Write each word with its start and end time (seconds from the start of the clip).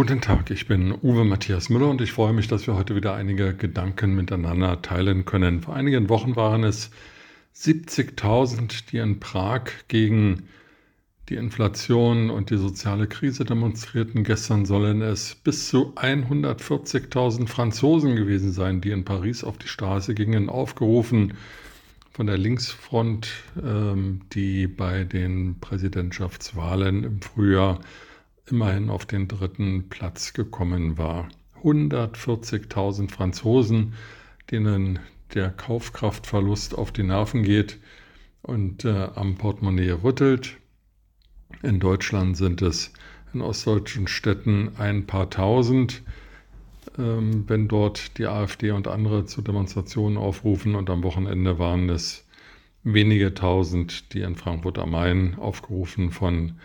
Guten 0.00 0.22
Tag, 0.22 0.50
ich 0.50 0.66
bin 0.66 0.94
Uwe 1.02 1.26
Matthias 1.26 1.68
Müller 1.68 1.90
und 1.90 2.00
ich 2.00 2.12
freue 2.12 2.32
mich, 2.32 2.48
dass 2.48 2.66
wir 2.66 2.74
heute 2.74 2.96
wieder 2.96 3.12
einige 3.12 3.52
Gedanken 3.52 4.14
miteinander 4.14 4.80
teilen 4.80 5.26
können. 5.26 5.60
Vor 5.60 5.76
einigen 5.76 6.08
Wochen 6.08 6.36
waren 6.36 6.64
es 6.64 6.90
70.000, 7.54 8.86
die 8.90 8.96
in 8.96 9.20
Prag 9.20 9.64
gegen 9.88 10.44
die 11.28 11.34
Inflation 11.34 12.30
und 12.30 12.48
die 12.48 12.56
soziale 12.56 13.08
Krise 13.08 13.44
demonstrierten. 13.44 14.24
Gestern 14.24 14.64
sollen 14.64 15.02
es 15.02 15.34
bis 15.34 15.68
zu 15.68 15.92
140.000 15.96 17.46
Franzosen 17.46 18.16
gewesen 18.16 18.52
sein, 18.52 18.80
die 18.80 18.92
in 18.92 19.04
Paris 19.04 19.44
auf 19.44 19.58
die 19.58 19.68
Straße 19.68 20.14
gingen, 20.14 20.48
aufgerufen 20.48 21.34
von 22.10 22.26
der 22.26 22.38
Linksfront, 22.38 23.28
ähm, 23.62 24.22
die 24.32 24.66
bei 24.66 25.04
den 25.04 25.60
Präsidentschaftswahlen 25.60 27.04
im 27.04 27.20
Frühjahr 27.20 27.80
immerhin 28.46 28.90
auf 28.90 29.06
den 29.06 29.28
dritten 29.28 29.88
Platz 29.88 30.32
gekommen 30.32 30.98
war. 30.98 31.28
140.000 31.62 33.10
Franzosen, 33.10 33.94
denen 34.50 34.98
der 35.34 35.50
Kaufkraftverlust 35.50 36.76
auf 36.76 36.92
die 36.92 37.02
Nerven 37.02 37.42
geht 37.42 37.78
und 38.42 38.84
äh, 38.84 39.08
am 39.14 39.36
Portemonnaie 39.36 40.02
rüttelt. 40.02 40.56
In 41.62 41.80
Deutschland 41.80 42.36
sind 42.36 42.62
es 42.62 42.92
in 43.32 43.42
ostdeutschen 43.42 44.08
Städten 44.08 44.72
ein 44.78 45.06
paar 45.06 45.30
tausend, 45.30 46.02
ähm, 46.98 47.44
wenn 47.46 47.68
dort 47.68 48.18
die 48.18 48.26
AfD 48.26 48.70
und 48.70 48.88
andere 48.88 49.26
zu 49.26 49.42
Demonstrationen 49.42 50.16
aufrufen. 50.16 50.74
Und 50.74 50.90
am 50.90 51.02
Wochenende 51.02 51.58
waren 51.58 51.88
es 51.90 52.26
wenige 52.82 53.34
tausend, 53.34 54.14
die 54.14 54.22
in 54.22 54.36
Frankfurt 54.36 54.78
am 54.78 54.92
Main 54.92 55.36
aufgerufen 55.38 56.10
von 56.10 56.58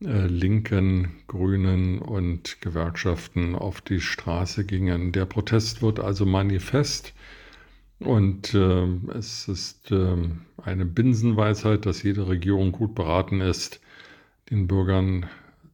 Linken, 0.00 1.16
Grünen 1.26 1.98
und 1.98 2.60
Gewerkschaften 2.60 3.56
auf 3.56 3.80
die 3.80 4.00
Straße 4.00 4.64
gingen. 4.64 5.10
Der 5.10 5.24
Protest 5.26 5.82
wird 5.82 5.98
also 5.98 6.24
manifest 6.24 7.14
und 7.98 8.54
äh, 8.54 8.86
es 9.12 9.48
ist 9.48 9.90
äh, 9.90 10.16
eine 10.62 10.84
Binsenweisheit, 10.84 11.84
dass 11.84 12.04
jede 12.04 12.28
Regierung 12.28 12.70
gut 12.70 12.94
beraten 12.94 13.40
ist, 13.40 13.80
den 14.50 14.68
Bürgern 14.68 15.26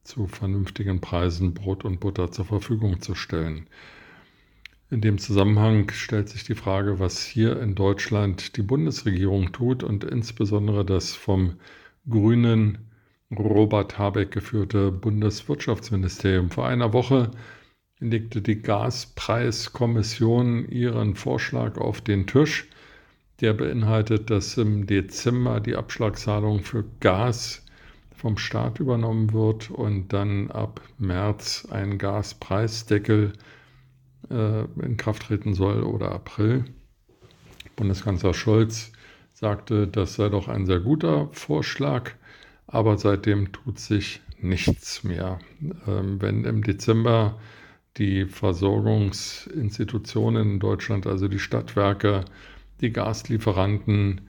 zu 0.03 0.25
vernünftigen 0.25 1.01
Preisen 1.01 1.53
Brot 1.53 1.85
und 1.85 1.99
Butter 1.99 2.31
zur 2.31 2.45
Verfügung 2.45 3.01
zu 3.01 3.13
stellen. 3.13 3.67
In 4.89 5.01
dem 5.01 5.19
Zusammenhang 5.19 5.91
stellt 5.91 6.29
sich 6.29 6.43
die 6.43 6.55
Frage, 6.55 6.99
was 6.99 7.23
hier 7.23 7.61
in 7.61 7.75
Deutschland 7.75 8.57
die 8.57 8.63
Bundesregierung 8.63 9.51
tut 9.51 9.83
und 9.83 10.03
insbesondere 10.03 10.83
das 10.83 11.13
vom 11.13 11.57
grünen 12.09 12.84
Robert 13.31 13.97
Habeck 13.97 14.31
geführte 14.31 14.91
Bundeswirtschaftsministerium. 14.91 16.51
Vor 16.51 16.67
einer 16.67 16.93
Woche 16.93 17.31
legte 17.99 18.41
die 18.41 18.61
Gaspreiskommission 18.61 20.69
ihren 20.69 21.15
Vorschlag 21.15 21.77
auf 21.77 22.01
den 22.01 22.27
Tisch. 22.27 22.69
Der 23.41 23.53
beinhaltet, 23.53 24.29
dass 24.29 24.57
im 24.57 24.85
Dezember 24.85 25.59
die 25.59 25.75
Abschlagszahlung 25.75 26.61
für 26.61 26.85
Gas 26.99 27.65
vom 28.15 28.37
Staat 28.37 28.79
übernommen 28.79 29.33
wird 29.33 29.71
und 29.71 30.13
dann 30.13 30.51
ab 30.51 30.81
März 30.97 31.67
ein 31.69 31.97
Gaspreisdeckel 31.97 33.33
äh, 34.29 34.63
in 34.81 34.97
Kraft 34.97 35.23
treten 35.23 35.53
soll 35.53 35.83
oder 35.83 36.11
April. 36.11 36.65
Bundeskanzler 37.75 38.33
Scholz 38.33 38.93
sagte, 39.33 39.87
das 39.87 40.15
sei 40.15 40.29
doch 40.29 40.47
ein 40.47 40.65
sehr 40.65 40.79
guter 40.79 41.27
Vorschlag 41.33 42.11
aber 42.67 42.97
seitdem 42.97 43.51
tut 43.51 43.79
sich 43.79 44.21
nichts 44.41 45.03
mehr. 45.03 45.39
Ähm, 45.87 46.21
wenn 46.21 46.45
im 46.45 46.63
Dezember 46.63 47.37
die 47.97 48.25
Versorgungsinstitutionen 48.25 50.53
in 50.53 50.59
Deutschland, 50.59 51.05
also 51.07 51.27
die 51.27 51.39
Stadtwerke, 51.39 52.25
die 52.81 52.91
Gaslieferanten, 52.91 54.21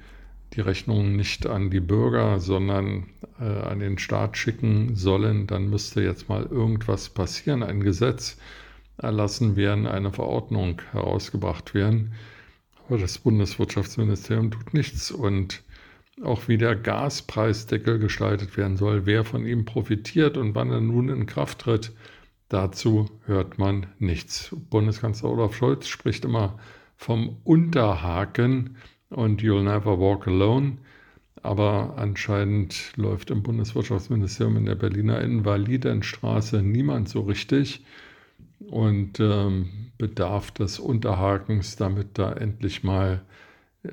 die 0.53 0.61
Rechnungen 0.61 1.17
nicht 1.17 1.47
an 1.47 1.71
die 1.71 1.81
Bürger, 1.81 2.39
sondern 2.39 3.09
äh, 3.41 3.45
an 3.45 3.81
den 3.81 3.99
Staat 3.99 4.37
schicken 4.37 4.95
sollen, 4.95 5.49
dann 5.49 5.69
müsste 5.69 6.03
jetzt 6.03 6.29
mal 6.29 6.45
irgendwas 6.45 7.09
passieren, 7.09 7.65
ein 7.65 7.81
Gesetz 7.81 8.37
erlassen 8.99 9.57
werden, 9.57 9.87
eine 9.87 10.13
Verordnung 10.13 10.81
herausgebracht 10.93 11.75
werden. 11.75 12.13
Aber 12.87 12.99
das 12.99 13.19
Bundeswirtschaftsministerium 13.19 14.53
tut 14.53 14.73
nichts 14.73 15.11
und 15.11 15.65
auch 16.22 16.49
wie 16.49 16.59
der 16.59 16.77
Gaspreisdeckel 16.77 17.99
gestaltet 17.99 18.56
werden 18.56 18.77
soll, 18.77 19.06
wer 19.06 19.25
von 19.25 19.47
ihm 19.47 19.65
profitiert 19.65 20.37
und 20.37 20.54
wann 20.54 20.71
er 20.71 20.81
nun 20.81 21.09
in 21.09 21.27
Kraft 21.27 21.60
tritt, 21.60 21.93
dazu 22.49 23.10
hört 23.25 23.59
man 23.59 23.87
nichts. 23.99 24.54
Bundeskanzler 24.71 25.31
Olaf 25.31 25.54
Scholz 25.54 25.88
spricht 25.88 26.25
immer 26.25 26.59
vom 26.97 27.37
Unterhaken 27.44 28.77
und 29.10 29.43
You'll 29.43 29.62
Never 29.62 30.00
Walk 30.00 30.27
Alone. 30.27 30.78
Aber 31.43 31.94
anscheinend 31.97 32.93
läuft 32.97 33.31
im 33.31 33.43
Bundeswirtschaftsministerium 33.43 34.56
in 34.56 34.66
der 34.66 34.75
Berliner 34.75 35.21
Invalidenstraße 35.21 36.62
niemand 36.62 37.09
so 37.09 37.21
richtig 37.21 37.84
und 38.59 39.21
ähm, 39.21 39.93
bedarf 39.98 40.50
des 40.50 40.78
Unterhakens, 40.78 41.77
damit 41.77 42.19
da 42.19 42.33
endlich 42.33 42.83
mal 42.83 43.22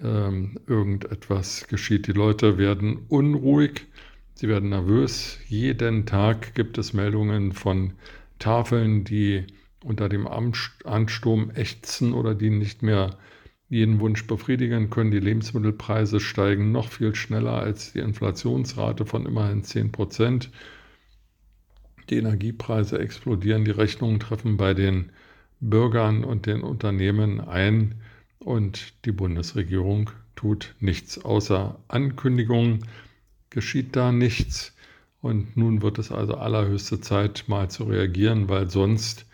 ähm, 0.04 0.58
irgendetwas 0.68 1.68
geschieht. 1.68 2.08
Die 2.08 2.14
Leute 2.14 2.58
werden 2.58 3.06
unruhig, 3.10 3.86
sie 4.36 4.48
werden 4.48 4.70
nervös. 4.70 5.40
Jeden 5.48 6.06
Tag 6.06 6.56
gibt 6.56 6.78
es 6.78 6.94
Meldungen 6.94 7.52
von 7.52 7.94
Tafeln, 8.40 9.04
die 9.04 9.46
unter 9.84 10.10
dem 10.10 10.28
Ansturm 10.28 11.52
ächzen 11.52 12.14
oder 12.14 12.36
die 12.36 12.50
nicht 12.50 12.84
mehr 12.84 13.18
jeden 13.70 14.00
Wunsch 14.00 14.28
befriedigen 14.28 14.90
können. 14.90 15.12
Die 15.12 15.20
Lebensmittelpreise 15.20 16.20
steigen 16.20 16.72
noch 16.72 16.90
viel 16.90 17.16
schneller 17.16 17.54
als 17.54 17.94
die 17.94 18.00
Inflationsrate 18.00 19.06
von 19.06 19.26
immerhin 19.26 19.64
10 19.64 19.92
Prozent. 19.92 20.52
Die 22.10 22.18
Energiepreise 22.18 23.00
explodieren, 23.00 23.66
die 23.66 23.72
Rechnungen 23.72 24.20
treffen 24.20 24.58
bei 24.58 24.74
den 24.74 25.12
Bürgern 25.60 26.24
und 26.24 26.46
den 26.46 26.62
Unternehmen 26.62 27.40
ein. 27.40 27.96
Und 28.44 29.06
die 29.06 29.12
Bundesregierung 29.12 30.10
tut 30.36 30.76
nichts 30.80 31.24
außer 31.24 31.80
Ankündigungen, 31.88 32.86
geschieht 33.50 33.96
da 33.96 34.12
nichts. 34.12 34.76
Und 35.22 35.56
nun 35.56 35.82
wird 35.82 36.00
es 36.00 36.12
also 36.12 36.36
allerhöchste 36.36 37.00
Zeit, 37.00 37.46
mal 37.48 37.70
zu 37.70 37.86
reagieren, 37.86 38.50
weil 38.50 38.70
sonst 38.70 39.26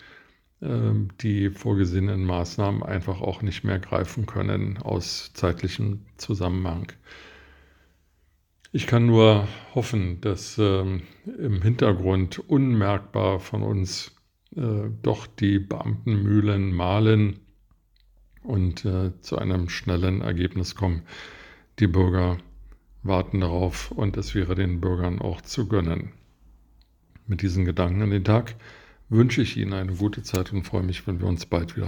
äh, 0.61 0.91
die 1.21 1.49
vorgesehenen 1.49 2.25
Maßnahmen 2.25 2.83
einfach 2.83 3.21
auch 3.21 3.41
nicht 3.41 3.63
mehr 3.63 3.79
greifen 3.79 4.27
können 4.27 4.77
aus 4.77 5.31
zeitlichem 5.33 6.05
Zusammenhang. 6.17 6.91
Ich 8.71 8.85
kann 8.85 9.07
nur 9.07 9.47
hoffen, 9.73 10.21
dass 10.21 10.59
äh, 10.59 10.81
im 10.81 11.61
Hintergrund 11.63 12.37
unmerkbar 12.37 13.39
von 13.39 13.63
uns 13.63 14.15
äh, 14.55 14.91
doch 15.01 15.25
die 15.25 15.57
Beamtenmühlen 15.57 16.71
malen 16.71 17.39
und 18.49 18.83
äh, 18.83 19.11
zu 19.21 19.37
einem 19.37 19.69
schnellen 19.69 20.21
Ergebnis 20.21 20.75
kommen. 20.75 21.03
Die 21.77 21.87
Bürger 21.87 22.37
warten 23.03 23.39
darauf 23.39 23.91
und 23.91 24.17
es 24.17 24.35
wäre 24.35 24.55
den 24.55 24.81
Bürgern 24.81 25.19
auch 25.19 25.41
zu 25.41 25.67
gönnen. 25.67 26.11
Mit 27.27 27.41
diesen 27.41 27.63
Gedanken 27.63 28.01
an 28.01 28.09
den 28.09 28.23
Tag 28.23 28.55
wünsche 29.07 29.41
ich 29.41 29.55
Ihnen 29.55 29.73
eine 29.73 29.93
gute 29.93 30.23
Zeit 30.23 30.51
und 30.51 30.63
freue 30.63 30.83
mich, 30.83 31.07
wenn 31.07 31.21
wir 31.21 31.27
uns 31.27 31.45
bald 31.45 31.77
wieder. 31.77 31.87